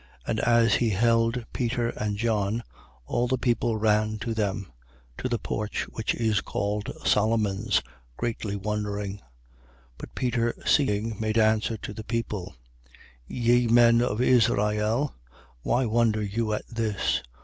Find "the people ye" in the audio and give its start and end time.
11.93-13.67